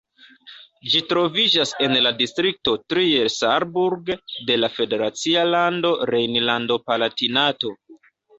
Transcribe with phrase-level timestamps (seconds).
[0.91, 4.09] Ĝi troviĝas en la distrikto Trier-Saarburg
[4.49, 7.75] de la federacia lando Rejnlando-Palatinato.